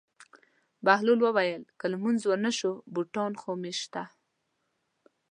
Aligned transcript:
بهلول 0.85 1.19
وویل: 1.23 1.63
که 1.79 1.85
لمونځ 1.93 2.21
ونه 2.25 2.51
شو 2.59 2.71
بوټان 2.93 3.31
خو 3.41 3.51
مې 3.61 3.73
شته. 3.81 4.03